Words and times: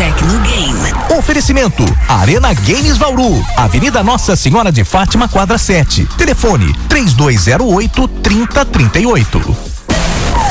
Tecnogame. 0.00 0.94
Oferecimento: 1.18 1.84
Arena 2.08 2.54
Games 2.54 2.96
Bauru, 2.96 3.44
Avenida 3.54 4.02
Nossa 4.02 4.34
Senhora 4.34 4.72
de 4.72 4.82
Fátima, 4.82 5.28
quadra 5.28 5.58
7. 5.58 6.06
Telefone: 6.16 6.74
3208 6.88 8.08
3038. 8.08 9.56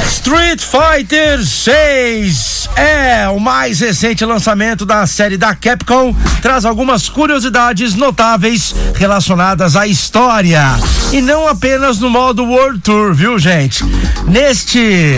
Street 0.06 0.62
Fighter 0.62 1.44
6 1.44 2.49
é 2.76 3.30
o 3.30 3.40
mais 3.40 3.80
recente 3.80 4.26
lançamento 4.26 4.86
da 4.86 5.06
série 5.06 5.38
da 5.38 5.54
Capcom. 5.54 6.16
Traz 6.42 6.66
algumas 6.66 7.08
curiosidades 7.08 7.94
notáveis 7.94 8.74
relacionadas 8.96 9.76
à 9.76 9.86
história. 9.86 10.64
E 11.12 11.22
não 11.22 11.48
apenas 11.48 12.00
no 12.00 12.10
modo 12.10 12.44
World 12.44 12.80
Tour, 12.80 13.14
viu, 13.14 13.38
gente? 13.38 13.84
Neste. 14.26 15.18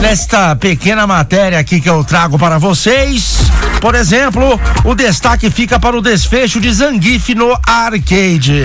Nesta 0.00 0.56
pequena 0.56 1.06
matéria 1.06 1.58
aqui 1.58 1.80
que 1.80 1.90
eu 1.90 2.02
trago 2.02 2.38
para 2.38 2.56
vocês, 2.56 3.36
por 3.82 3.94
exemplo, 3.94 4.58
o 4.82 4.94
destaque 4.94 5.50
fica 5.50 5.78
para 5.78 5.96
o 5.96 6.00
desfecho 6.00 6.58
de 6.58 6.72
Zangief 6.72 7.34
no 7.34 7.52
arcade. 7.66 8.64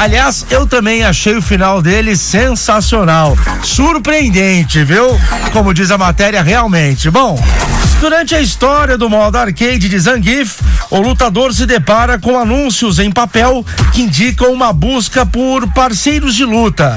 Aliás, 0.00 0.46
eu 0.48 0.66
também 0.66 1.04
achei 1.04 1.36
o 1.36 1.42
final 1.42 1.82
dele 1.82 2.16
sensacional. 2.16 3.36
Surpreendente, 3.62 4.82
viu? 4.82 5.06
Como 5.52 5.74
diz 5.74 5.90
a 5.90 5.98
matéria, 5.98 6.42
realmente. 6.42 7.10
Bom, 7.10 7.38
durante 8.00 8.34
a 8.34 8.40
história 8.40 8.96
do 8.96 9.10
modo 9.10 9.36
arcade 9.36 9.90
de 9.90 9.98
Zangief, 9.98 10.58
o 10.88 11.00
lutador 11.00 11.52
se 11.52 11.66
depara 11.66 12.18
com 12.18 12.38
anúncios 12.38 12.98
em 12.98 13.10
papel 13.10 13.62
que 13.92 14.00
indicam 14.00 14.50
uma 14.50 14.72
busca 14.72 15.26
por 15.26 15.70
parceiros 15.74 16.34
de 16.34 16.46
luta. 16.46 16.96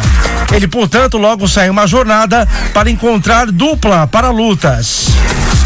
Ele, 0.53 0.69
portanto, 0.69 1.17
logo 1.17 1.45
sai 1.45 1.69
uma 1.69 1.85
jornada 1.85 2.47
para 2.73 2.89
encontrar 2.89 3.51
dupla 3.51 4.07
para 4.07 4.29
lutas. 4.29 5.07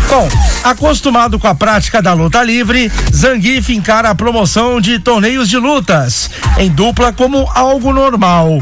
Bom, 0.09 0.29
acostumado 0.63 1.37
com 1.37 1.47
a 1.47 1.55
prática 1.55 2.01
da 2.01 2.13
luta 2.13 2.41
livre, 2.41 2.89
Zangief 3.13 3.73
encara 3.73 4.09
a 4.09 4.15
promoção 4.15 4.79
de 4.79 4.99
torneios 4.99 5.49
de 5.49 5.57
lutas 5.57 6.29
em 6.57 6.69
dupla 6.69 7.11
como 7.11 7.49
algo 7.53 7.91
normal. 7.91 8.59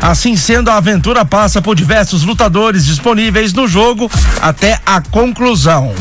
Assim 0.00 0.36
sendo, 0.36 0.68
a 0.68 0.76
aventura 0.76 1.24
passa 1.24 1.62
por 1.62 1.76
diversos 1.76 2.24
lutadores 2.24 2.86
disponíveis 2.86 3.52
no 3.52 3.68
jogo 3.68 4.10
até 4.40 4.80
a 4.84 5.00
conclusão. 5.00 5.94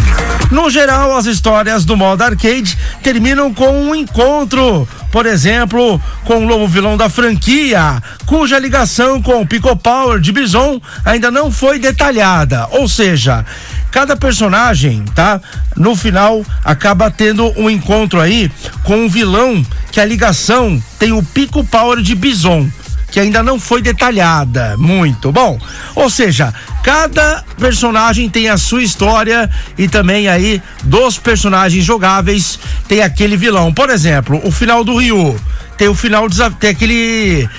No 0.49 0.67
geral, 0.67 1.15
as 1.15 1.27
histórias 1.27 1.85
do 1.85 1.95
modo 1.95 2.23
arcade 2.23 2.75
terminam 3.03 3.53
com 3.53 3.69
um 3.69 3.93
encontro, 3.93 4.87
por 5.11 5.27
exemplo, 5.27 6.01
com 6.25 6.37
o 6.43 6.47
novo 6.47 6.67
vilão 6.67 6.97
da 6.97 7.07
franquia, 7.07 8.01
cuja 8.25 8.57
ligação 8.57 9.21
com 9.21 9.41
o 9.41 9.47
Pico 9.47 9.75
Power 9.75 10.19
de 10.19 10.31
Bison 10.31 10.81
ainda 11.05 11.29
não 11.29 11.51
foi 11.51 11.77
detalhada. 11.77 12.67
Ou 12.71 12.87
seja, 12.87 13.45
cada 13.91 14.15
personagem, 14.15 15.03
tá? 15.15 15.39
No 15.75 15.95
final 15.95 16.45
acaba 16.63 17.09
tendo 17.09 17.51
um 17.59 17.69
encontro 17.69 18.19
aí 18.19 18.51
com 18.83 19.05
um 19.05 19.09
vilão 19.09 19.65
que 19.91 19.99
a 19.99 20.05
ligação 20.05 20.81
tem 20.97 21.11
o 21.11 21.23
Pico 21.23 21.63
Power 21.63 22.01
de 22.01 22.15
Bison 22.15 22.69
que 23.11 23.19
ainda 23.19 23.41
não 23.41 23.59
foi 23.59 23.81
detalhada 23.81 24.75
muito. 24.77 25.31
Bom, 25.31 25.59
ou 25.95 26.09
seja, 26.09 26.53
cada 26.83 27.43
personagem 27.57 28.29
tem 28.29 28.49
a 28.49 28.57
sua 28.57 28.83
história 28.83 29.49
e 29.77 29.87
também 29.87 30.27
aí 30.27 30.61
dos 30.83 31.17
personagens 31.17 31.83
jogáveis 31.83 32.59
tem 32.87 33.01
aquele 33.01 33.35
vilão. 33.35 33.73
Por 33.73 33.89
exemplo, 33.89 34.39
o 34.43 34.51
final 34.51 34.83
do 34.83 34.97
Ryu 34.97 35.39
tem 35.77 35.87
o 35.87 35.95
final 35.95 36.27
tem 36.59 36.69
aquele 36.69 37.49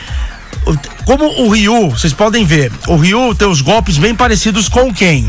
como 1.05 1.25
o 1.43 1.49
Ryu, 1.49 1.91
vocês 1.91 2.13
podem 2.13 2.45
ver, 2.45 2.71
o 2.87 2.97
Ryu 2.97 3.35
tem 3.35 3.49
os 3.49 3.61
golpes 3.61 3.99
bem 3.99 4.15
parecidos 4.15 4.69
com 4.69 4.93
Ken. 4.93 5.25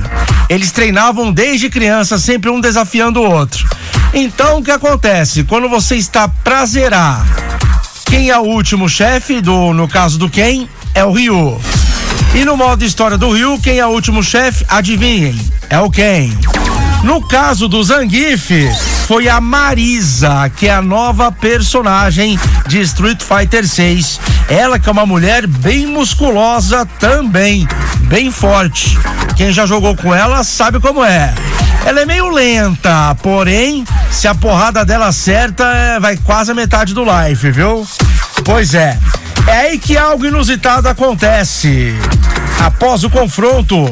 Eles 0.52 0.70
treinavam 0.70 1.32
desde 1.32 1.70
criança, 1.70 2.20
sempre 2.20 2.50
um 2.50 2.60
desafiando 2.60 3.22
o 3.22 3.32
outro. 3.32 3.66
Então, 4.14 4.58
o 4.58 4.62
que 4.62 4.70
acontece? 4.70 5.46
Quando 5.46 5.70
você 5.70 5.96
está 5.96 6.28
pra 6.28 6.66
zerar 6.66 7.26
quem 8.06 8.30
é 8.30 8.38
o 8.38 8.42
último 8.42 8.90
chefe 8.90 9.40
do, 9.40 9.72
no 9.72 9.88
caso 9.88 10.20
do 10.20 10.30
Ken, 10.30 10.68
é 10.94 11.06
o 11.06 11.14
Ryu. 11.14 11.58
E 12.36 12.44
no 12.44 12.58
modo 12.58 12.84
história 12.84 13.18
do 13.18 13.32
Ryu, 13.32 13.62
quem 13.64 13.80
é 13.80 13.86
o 13.86 13.92
último 13.92 14.22
chefe? 14.22 14.66
Adivinhem, 14.68 15.40
é 15.70 15.80
o 15.80 15.90
Ken. 15.90 16.30
No 17.02 17.26
caso 17.26 17.70
do 17.70 17.82
Zangief, 17.82 18.52
foi 19.08 19.30
a 19.30 19.40
Marisa, 19.40 20.52
que 20.56 20.68
é 20.68 20.74
a 20.74 20.82
nova 20.82 21.32
personagem 21.32 22.38
de 22.68 22.82
Street 22.82 23.22
Fighter 23.24 23.66
6. 23.66 24.20
Ela 24.50 24.78
que 24.78 24.90
é 24.90 24.92
uma 24.92 25.06
mulher 25.06 25.48
bem 25.48 25.88
musculosa 25.88 26.86
também, 27.00 27.66
bem 28.12 28.30
forte. 28.30 29.00
Quem 29.38 29.54
já 29.54 29.66
jogou 29.66 29.96
com 29.96 30.14
ela 30.14 30.44
sabe 30.44 30.82
como 30.82 31.02
é. 31.02 31.34
Ela 31.86 32.02
é 32.02 32.06
meio 32.06 32.30
lenta, 32.30 33.16
porém, 33.24 33.86
se 34.12 34.28
a 34.28 34.36
porrada 34.36 34.84
dela 34.84 35.08
acerta, 35.08 35.64
é, 35.64 36.00
vai 36.00 36.18
quase 36.18 36.52
a 36.52 36.54
metade 36.54 36.94
do 36.94 37.04
life, 37.04 37.50
viu? 37.50 37.88
Pois 38.44 38.74
é. 38.74 39.00
É 39.48 39.52
aí 39.62 39.80
que 39.80 39.98
algo 39.98 40.26
inusitado 40.26 40.90
acontece. 40.90 41.96
Após 42.60 43.06
o 43.06 43.10
confronto, 43.10 43.90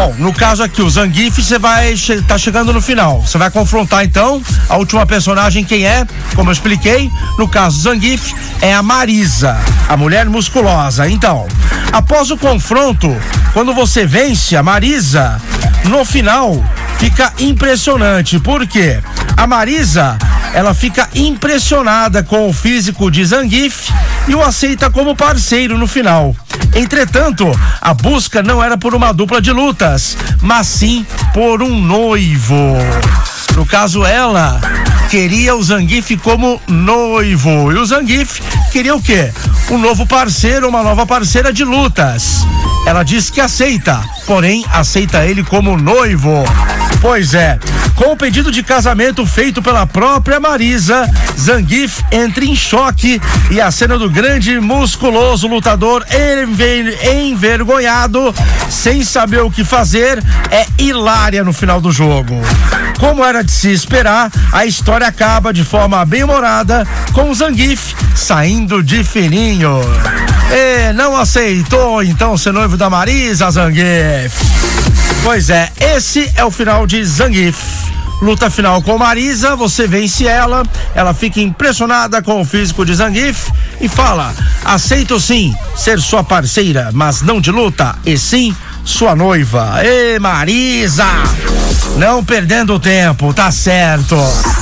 Bom, 0.00 0.14
no 0.16 0.32
caso 0.32 0.62
aqui, 0.62 0.80
o 0.80 0.88
Zangief, 0.88 1.42
você 1.42 1.58
vai 1.58 1.96
che 1.96 2.22
tá 2.22 2.38
chegando 2.38 2.72
no 2.72 2.80
final. 2.80 3.20
Você 3.20 3.36
vai 3.36 3.50
confrontar 3.50 4.04
então 4.04 4.40
a 4.68 4.76
última 4.76 5.04
personagem 5.04 5.64
quem 5.64 5.84
é? 5.84 6.06
Como 6.36 6.50
eu 6.50 6.52
expliquei, 6.52 7.10
no 7.36 7.48
caso 7.48 7.80
Zangief 7.80 8.32
é 8.62 8.72
a 8.72 8.80
Marisa, 8.80 9.58
a 9.88 9.96
mulher 9.96 10.26
musculosa. 10.26 11.08
Então, 11.08 11.48
após 11.90 12.30
o 12.30 12.36
confronto, 12.38 13.12
quando 13.52 13.74
você 13.74 14.06
vence 14.06 14.56
a 14.56 14.62
Marisa, 14.62 15.42
no 15.86 16.04
final 16.04 16.64
fica 16.98 17.32
impressionante, 17.40 18.38
porque 18.38 19.00
a 19.36 19.48
Marisa, 19.48 20.16
ela 20.54 20.74
fica 20.74 21.08
impressionada 21.14 22.22
com 22.22 22.48
o 22.48 22.52
físico 22.52 23.10
de 23.10 23.24
Zangief 23.24 23.90
e 24.26 24.34
o 24.34 24.42
aceita 24.42 24.90
como 24.90 25.16
parceiro 25.16 25.78
no 25.78 25.86
final. 25.86 26.34
Entretanto, 26.74 27.50
a 27.80 27.94
busca 27.94 28.42
não 28.42 28.62
era 28.62 28.76
por 28.76 28.94
uma 28.94 29.12
dupla 29.12 29.40
de 29.40 29.52
lutas, 29.52 30.16
mas 30.40 30.66
sim 30.66 31.06
por 31.32 31.62
um 31.62 31.80
noivo. 31.80 32.76
No 33.56 33.66
caso, 33.66 34.04
ela 34.04 34.60
queria 35.08 35.56
o 35.56 35.62
Zangief 35.62 36.16
como 36.18 36.60
noivo. 36.68 37.72
E 37.72 37.76
o 37.76 37.86
Zangief 37.86 38.40
queria 38.70 38.94
o 38.94 39.02
quê? 39.02 39.32
Um 39.70 39.78
novo 39.78 40.06
parceiro, 40.06 40.68
uma 40.68 40.82
nova 40.82 41.06
parceira 41.06 41.52
de 41.52 41.64
lutas. 41.64 42.46
Ela 42.86 43.02
diz 43.02 43.30
que 43.30 43.40
aceita, 43.40 44.00
porém 44.26 44.64
aceita 44.72 45.24
ele 45.24 45.42
como 45.42 45.76
noivo. 45.76 46.44
Pois 47.00 47.34
é, 47.34 47.58
com 47.98 48.12
o 48.12 48.16
pedido 48.16 48.52
de 48.52 48.62
casamento 48.62 49.26
feito 49.26 49.60
pela 49.60 49.84
própria 49.84 50.38
Marisa, 50.38 51.10
Zangief 51.36 52.00
entra 52.12 52.44
em 52.44 52.54
choque 52.54 53.20
e 53.50 53.60
a 53.60 53.72
cena 53.72 53.98
do 53.98 54.08
grande 54.08 54.60
musculoso 54.60 55.48
lutador 55.48 56.06
enver 56.08 56.96
envergonhado, 57.12 58.32
sem 58.70 59.02
saber 59.02 59.42
o 59.42 59.50
que 59.50 59.64
fazer, 59.64 60.22
é 60.48 60.64
hilária 60.78 61.42
no 61.42 61.52
final 61.52 61.80
do 61.80 61.90
jogo. 61.90 62.40
Como 63.00 63.24
era 63.24 63.42
de 63.42 63.50
se 63.50 63.72
esperar, 63.72 64.30
a 64.52 64.64
história 64.64 65.08
acaba 65.08 65.52
de 65.52 65.64
forma 65.64 66.04
bem 66.04 66.22
humorada, 66.22 66.86
com 67.12 67.34
Zangief 67.34 67.94
saindo 68.14 68.80
de 68.80 69.02
fininho. 69.02 69.80
E 70.52 70.92
não 70.92 71.16
aceitou 71.16 72.00
então 72.02 72.38
ser 72.38 72.52
noivo 72.52 72.76
da 72.76 72.88
Marisa 72.88 73.50
Zangief. 73.50 74.67
Pois 75.28 75.50
é, 75.50 75.70
esse 75.78 76.32
é 76.36 76.42
o 76.42 76.50
final 76.50 76.86
de 76.86 77.04
Zangief. 77.04 77.58
Luta 78.22 78.48
final 78.48 78.80
com 78.80 78.96
Marisa, 78.96 79.54
você 79.54 79.86
vence 79.86 80.26
ela, 80.26 80.62
ela 80.94 81.12
fica 81.12 81.38
impressionada 81.38 82.22
com 82.22 82.40
o 82.40 82.46
físico 82.46 82.82
de 82.82 82.94
Zangief 82.94 83.52
e 83.78 83.90
fala: 83.90 84.32
aceito 84.64 85.20
sim 85.20 85.54
ser 85.76 86.00
sua 86.00 86.24
parceira, 86.24 86.88
mas 86.94 87.20
não 87.20 87.42
de 87.42 87.52
luta, 87.52 87.94
e 88.06 88.16
sim 88.16 88.56
sua 88.86 89.14
noiva. 89.14 89.84
Ê, 89.84 90.18
Marisa! 90.18 91.04
Não 91.98 92.24
perdendo 92.24 92.80
tempo, 92.80 93.34
tá 93.34 93.50
certo. 93.50 94.16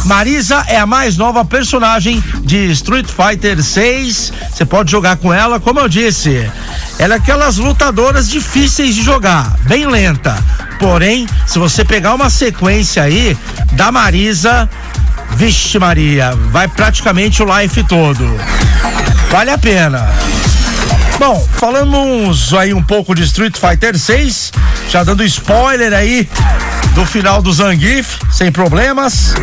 Marisa 0.05 0.65
é 0.67 0.79
a 0.79 0.87
mais 0.87 1.17
nova 1.17 1.45
personagem 1.45 2.23
de 2.41 2.71
Street 2.73 3.07
Fighter 3.07 3.63
6. 3.63 4.33
Você 4.51 4.65
pode 4.65 4.91
jogar 4.91 5.17
com 5.17 5.33
ela, 5.33 5.61
como 5.61 5.79
eu 5.79 5.89
disse. 5.89 6.51
Ela 6.99 7.15
é 7.15 7.17
aquelas 7.19 7.59
lutadoras 7.59 8.29
difíceis 8.29 8.95
de 8.95 9.03
jogar, 9.03 9.55
bem 9.65 9.87
lenta. 9.87 10.37
Porém, 10.79 11.27
se 11.47 11.59
você 11.59 11.85
pegar 11.85 12.15
uma 12.15 12.31
sequência 12.31 13.03
aí 13.03 13.37
da 13.73 13.91
Marisa, 13.91 14.69
vixe 15.37 15.79
Maria, 15.79 16.33
vai 16.51 16.69
praticamente 16.69 17.43
o 17.43 17.59
life 17.59 17.83
todo. 17.85 18.25
Vale 19.31 19.51
a 19.51 19.59
pena. 19.59 20.09
Bom, 21.19 21.47
falamos 21.57 22.53
aí 22.53 22.75
um 22.75 22.83
pouco 22.83 23.15
de 23.15 23.23
Street 23.23 23.57
Fighter 23.57 23.99
6, 23.99 24.53
já 24.91 25.03
dando 25.03 25.25
spoiler 25.25 25.93
aí 25.95 26.29
do 26.95 27.07
final 27.07 27.41
do 27.41 27.53
Zangief, 27.53 28.19
sem 28.31 28.53
problemas. 28.53 29.35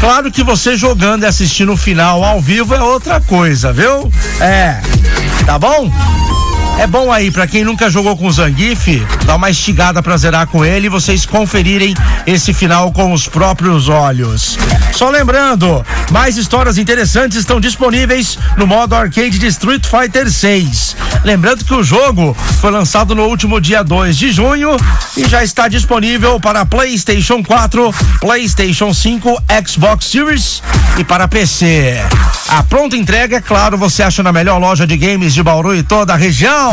Claro 0.00 0.30
que 0.30 0.42
você 0.42 0.76
jogando 0.76 1.22
e 1.22 1.26
assistindo 1.26 1.72
o 1.72 1.76
final 1.78 2.22
ao 2.22 2.40
vivo 2.40 2.74
é 2.74 2.82
outra 2.82 3.22
coisa, 3.22 3.72
viu? 3.72 4.12
É. 4.38 4.80
Tá 5.46 5.58
bom? 5.58 5.90
É 6.76 6.86
bom 6.88 7.10
aí, 7.10 7.30
para 7.30 7.46
quem 7.46 7.64
nunca 7.64 7.88
jogou 7.88 8.16
com 8.16 8.26
o 8.26 8.32
Zangief, 8.32 9.00
dá 9.24 9.36
uma 9.36 9.48
estigada 9.48 10.02
pra 10.02 10.16
zerar 10.16 10.46
com 10.48 10.64
ele 10.64 10.86
e 10.86 10.90
vocês 10.90 11.24
conferirem 11.24 11.94
esse 12.26 12.52
final 12.52 12.90
com 12.92 13.12
os 13.12 13.28
próprios 13.28 13.88
olhos. 13.88 14.58
Só 14.92 15.08
lembrando, 15.08 15.84
mais 16.10 16.36
histórias 16.36 16.76
interessantes 16.76 17.38
estão 17.38 17.60
disponíveis 17.60 18.38
no 18.56 18.66
modo 18.66 18.94
arcade 18.94 19.38
de 19.38 19.46
Street 19.46 19.86
Fighter 19.86 20.30
6. 20.30 20.96
Lembrando 21.24 21.64
que 21.64 21.74
o 21.74 21.82
jogo 21.82 22.36
foi 22.60 22.70
lançado 22.70 23.14
no 23.14 23.24
último 23.24 23.60
dia 23.60 23.82
2 23.82 24.16
de 24.16 24.32
junho 24.32 24.76
e 25.16 25.26
já 25.28 25.44
está 25.44 25.68
disponível 25.68 26.40
para 26.40 26.66
PlayStation 26.66 27.42
4, 27.42 27.94
PlayStation 28.20 28.92
5, 28.92 29.42
Xbox 29.66 30.06
Series 30.06 30.62
e 30.98 31.04
para 31.04 31.28
PC. 31.28 31.98
A 32.48 32.62
pronta 32.62 32.96
entrega, 32.96 33.36
é 33.36 33.40
claro, 33.40 33.78
você 33.78 34.02
acha 34.02 34.22
na 34.22 34.32
melhor 34.32 34.58
loja 34.58 34.86
de 34.86 34.96
games 34.96 35.32
de 35.32 35.42
Bauru 35.42 35.74
e 35.74 35.82
toda 35.82 36.12
a 36.12 36.16
região. 36.16 36.63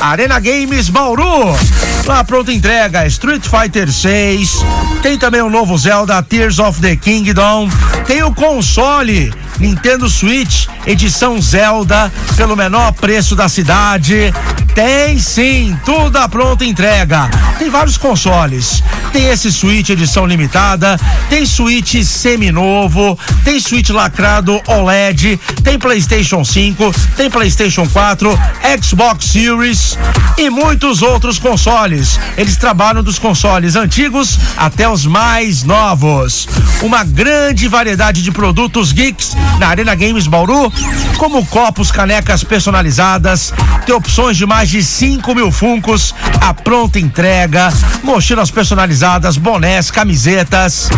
Arena 0.00 0.38
Games 0.38 0.88
Bauru. 0.88 1.56
Lá 2.04 2.22
pronta 2.22 2.52
entrega 2.52 3.06
Street 3.06 3.42
Fighter 3.44 3.90
6. 3.90 4.64
Tem 5.02 5.18
também 5.18 5.42
o 5.42 5.50
novo 5.50 5.76
Zelda 5.76 6.22
Tears 6.22 6.58
of 6.58 6.80
the 6.80 6.96
Kingdom. 6.96 7.68
Tem 8.06 8.22
o 8.22 8.32
console 8.32 9.32
Nintendo 9.58 10.08
Switch 10.08 10.66
edição 10.86 11.40
Zelda 11.40 12.12
pelo 12.36 12.56
menor 12.56 12.92
preço 12.92 13.34
da 13.34 13.48
cidade. 13.48 14.32
Tem 14.76 15.18
sim, 15.18 15.74
tudo 15.86 16.18
à 16.18 16.28
pronta 16.28 16.62
entrega. 16.62 17.30
Tem 17.58 17.70
vários 17.70 17.96
consoles. 17.96 18.82
Tem 19.10 19.24
esse 19.30 19.50
Switch 19.50 19.88
edição 19.88 20.26
limitada, 20.26 21.00
tem 21.30 21.46
Switch 21.46 22.04
seminovo, 22.04 23.18
tem 23.42 23.58
Switch 23.58 23.88
lacrado 23.88 24.60
OLED, 24.66 25.40
tem 25.64 25.78
PlayStation 25.78 26.44
5, 26.44 26.92
tem 27.16 27.30
PlayStation 27.30 27.88
4, 27.88 28.38
Xbox 28.82 29.24
Series 29.24 29.96
e 30.36 30.50
muitos 30.50 31.00
outros 31.00 31.38
consoles. 31.38 32.20
Eles 32.36 32.58
trabalham 32.58 33.02
dos 33.02 33.18
consoles 33.18 33.76
antigos 33.76 34.38
até 34.58 34.86
os 34.86 35.06
mais 35.06 35.62
novos. 35.62 36.46
Uma 36.82 37.02
grande 37.02 37.66
variedade 37.66 38.20
de 38.20 38.30
produtos 38.30 38.92
geeks 38.92 39.34
na 39.58 39.68
Arena 39.68 39.94
Games 39.94 40.26
Bauru, 40.26 40.70
como 41.16 41.46
copos, 41.46 41.90
canecas 41.90 42.44
personalizadas, 42.44 43.54
tem 43.86 43.94
opções 43.94 44.36
de 44.36 44.44
mais 44.44 44.65
de 44.68 44.82
5 44.82 45.34
mil 45.34 45.50
funcos, 45.50 46.14
a 46.40 46.52
pronta 46.52 46.98
entrega, 46.98 47.72
mochilas 48.02 48.50
personalizadas, 48.50 49.36
bonés, 49.36 49.90
camisetas. 49.90 50.88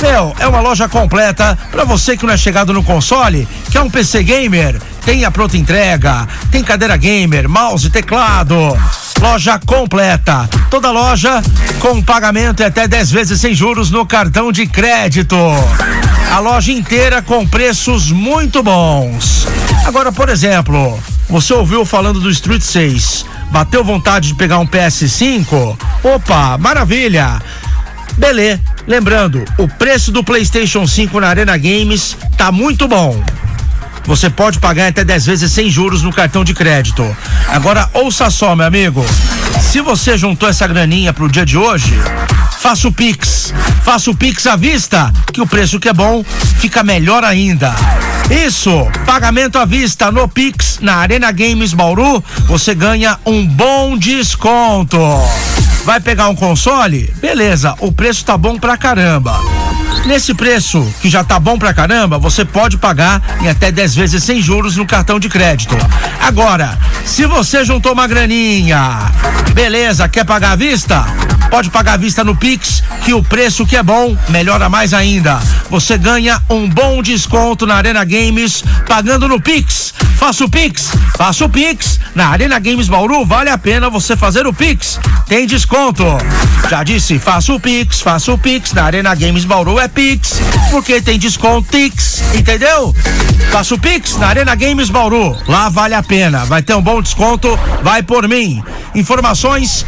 Meu, 0.00 0.34
é 0.38 0.46
uma 0.46 0.60
loja 0.60 0.88
completa 0.88 1.58
para 1.70 1.84
você 1.84 2.16
que 2.16 2.26
não 2.26 2.32
é 2.32 2.36
chegado 2.36 2.72
no 2.72 2.82
console, 2.82 3.48
que 3.70 3.78
é 3.78 3.82
um 3.82 3.90
PC 3.90 4.22
gamer, 4.22 4.80
tem 5.04 5.24
a 5.24 5.30
pronta 5.30 5.56
entrega, 5.56 6.28
tem 6.50 6.62
cadeira 6.62 6.96
gamer, 6.96 7.48
mouse, 7.48 7.88
teclado. 7.88 8.56
Loja 9.20 9.58
completa. 9.64 10.48
Toda 10.70 10.90
loja 10.90 11.42
com 11.80 12.02
pagamento 12.02 12.60
e 12.60 12.64
até 12.64 12.86
10 12.86 13.10
vezes 13.10 13.40
sem 13.40 13.54
juros 13.54 13.90
no 13.90 14.04
cartão 14.06 14.52
de 14.52 14.66
crédito. 14.66 15.36
A 16.30 16.38
loja 16.40 16.72
inteira 16.72 17.22
com 17.22 17.46
preços 17.46 18.12
muito 18.12 18.62
bons. 18.62 19.46
Agora, 19.86 20.12
por 20.12 20.28
exemplo, 20.28 20.98
você 21.28 21.52
ouviu 21.52 21.84
falando 21.84 22.20
do 22.20 22.30
Street 22.30 22.62
6? 22.62 23.24
Bateu 23.50 23.84
vontade 23.84 24.28
de 24.28 24.34
pegar 24.34 24.58
um 24.58 24.66
PS5? 24.66 25.78
Opa, 26.02 26.58
maravilha! 26.58 27.40
Beleza. 28.16 28.60
Lembrando, 28.86 29.44
o 29.58 29.68
preço 29.68 30.10
do 30.10 30.24
PlayStation 30.24 30.86
5 30.86 31.20
na 31.20 31.28
Arena 31.28 31.56
Games 31.58 32.16
tá 32.38 32.50
muito 32.50 32.88
bom. 32.88 33.22
Você 34.08 34.30
pode 34.30 34.58
pagar 34.58 34.88
até 34.88 35.04
10 35.04 35.26
vezes 35.26 35.52
sem 35.52 35.70
juros 35.70 36.02
no 36.02 36.10
cartão 36.10 36.42
de 36.42 36.54
crédito. 36.54 37.04
Agora, 37.46 37.90
ouça 37.92 38.30
só, 38.30 38.56
meu 38.56 38.66
amigo. 38.66 39.04
Se 39.60 39.82
você 39.82 40.16
juntou 40.16 40.48
essa 40.48 40.66
graninha 40.66 41.12
pro 41.12 41.30
dia 41.30 41.44
de 41.44 41.58
hoje, 41.58 41.92
faça 42.58 42.88
o 42.88 42.92
Pix. 42.92 43.52
Faça 43.84 44.10
o 44.10 44.16
Pix 44.16 44.46
à 44.46 44.56
vista, 44.56 45.12
que 45.30 45.42
o 45.42 45.46
preço 45.46 45.78
que 45.78 45.90
é 45.90 45.92
bom 45.92 46.24
fica 46.58 46.82
melhor 46.82 47.22
ainda. 47.22 47.74
Isso, 48.30 48.88
pagamento 49.04 49.58
à 49.58 49.66
vista 49.66 50.10
no 50.10 50.26
Pix 50.26 50.78
na 50.80 50.96
Arena 50.96 51.30
Games 51.30 51.74
Bauru, 51.74 52.24
você 52.46 52.74
ganha 52.74 53.18
um 53.26 53.46
bom 53.46 53.98
desconto. 53.98 54.98
Vai 55.84 56.00
pegar 56.00 56.28
um 56.28 56.34
console? 56.34 57.12
Beleza, 57.20 57.74
o 57.78 57.92
preço 57.92 58.24
tá 58.24 58.38
bom 58.38 58.58
pra 58.58 58.78
caramba. 58.78 59.38
Nesse 60.06 60.34
preço, 60.34 60.86
que 61.00 61.08
já 61.08 61.22
tá 61.22 61.38
bom 61.38 61.58
pra 61.58 61.74
caramba, 61.74 62.18
você 62.18 62.44
pode 62.44 62.78
pagar 62.78 63.22
em 63.42 63.48
até 63.48 63.70
10 63.70 63.94
vezes 63.94 64.24
sem 64.24 64.40
juros 64.40 64.76
no 64.76 64.86
cartão 64.86 65.18
de 65.20 65.28
crédito. 65.28 65.76
Agora, 66.20 66.78
se 67.04 67.26
você 67.26 67.64
juntou 67.64 67.92
uma 67.92 68.06
graninha, 68.06 68.98
beleza, 69.54 70.08
quer 70.08 70.24
pagar 70.24 70.52
à 70.52 70.56
vista? 70.56 71.04
Pode 71.50 71.70
pagar 71.70 71.94
à 71.94 71.96
vista 71.96 72.22
no 72.22 72.36
Pix, 72.36 72.82
que 73.04 73.14
o 73.14 73.22
preço 73.22 73.66
que 73.66 73.76
é 73.76 73.82
bom 73.82 74.16
melhora 74.28 74.68
mais 74.68 74.92
ainda. 74.92 75.40
Você 75.70 75.96
ganha 75.96 76.40
um 76.48 76.68
bom 76.68 77.02
desconto 77.02 77.66
na 77.66 77.74
Arena 77.74 78.04
Games 78.04 78.62
pagando 78.86 79.28
no 79.28 79.40
Pix. 79.40 79.94
Faça 80.16 80.44
o 80.44 80.48
Pix, 80.48 80.90
faça 81.16 81.44
o 81.44 81.48
Pix. 81.48 82.00
Na 82.14 82.28
Arena 82.28 82.58
Games 82.58 82.88
Bauru 82.88 83.24
vale 83.24 83.50
a 83.50 83.56
pena 83.56 83.88
você 83.88 84.16
fazer 84.16 84.46
o 84.46 84.52
Pix. 84.52 84.98
Tem 85.26 85.46
desconto. 85.46 86.04
Já 86.68 86.82
disse, 86.82 87.18
faça 87.18 87.52
o 87.52 87.60
Pix, 87.60 88.00
faça 88.00 88.32
o 88.32 88.38
Pix. 88.38 88.72
Na 88.72 88.84
Arena 88.84 89.14
Games 89.14 89.44
Bauru 89.44 89.78
é 89.78 89.88
Pix, 89.88 90.40
porque 90.70 91.00
tem 91.00 91.18
desconto 91.18 91.68
Pix, 91.70 92.22
entendeu? 92.34 92.94
Faça 93.50 93.74
o 93.74 93.78
Pix 93.78 94.16
na 94.16 94.26
Arena 94.26 94.54
Games 94.54 94.90
Bauru. 94.90 95.36
Lá 95.46 95.68
vale 95.68 95.94
a 95.94 96.02
pena. 96.02 96.44
Vai 96.44 96.62
ter 96.62 96.74
um 96.74 96.82
bom 96.82 97.00
desconto. 97.00 97.58
Vai 97.82 98.02
por 98.02 98.28
mim. 98.28 98.62
Informações 98.94 99.86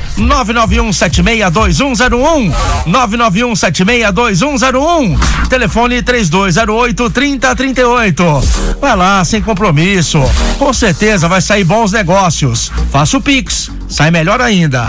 991762101 1.50 2.52
991762101 2.86 5.18
Telefone 5.48 6.02
3208 6.02 7.10
3038. 7.10 8.42
Vai 8.80 8.96
lá 8.96 9.24
sem 9.24 9.42
compromisso. 9.42 10.20
Com 10.58 10.72
certeza 10.72 11.28
vai 11.28 11.40
sair 11.40 11.64
bons 11.64 11.92
negócios. 11.92 12.70
Faça 12.90 13.16
o 13.16 13.20
Pix, 13.20 13.70
sai 13.88 14.10
melhor 14.10 14.40
ainda. 14.40 14.88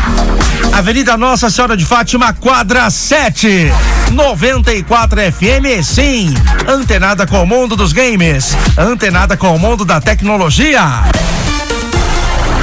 Avenida 0.71 1.17
Nossa 1.17 1.49
Senhora 1.49 1.75
de 1.75 1.85
Fátima, 1.85 2.33
quadra 2.33 2.89
7. 2.89 3.71
94 4.11 5.19
FM, 5.31 5.83
sim. 5.83 6.33
Antenada 6.67 7.25
com 7.25 7.43
o 7.43 7.47
mundo 7.47 7.75
dos 7.75 7.91
games. 7.91 8.55
Antenada 8.77 9.35
com 9.35 9.55
o 9.55 9.59
mundo 9.59 9.83
da 9.83 9.99
tecnologia. 9.99 10.81